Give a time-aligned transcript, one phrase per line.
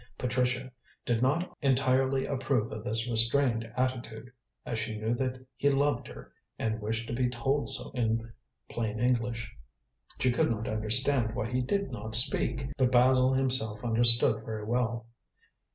[0.17, 0.71] Patricia
[1.05, 4.31] did not entirely approve of this restrained attitude,
[4.65, 8.33] as she knew that he loved her, and wished to be told so in
[8.67, 9.55] plain English.
[10.17, 12.67] She could not understand why he did not speak.
[12.79, 15.05] But Basil himself understood very well.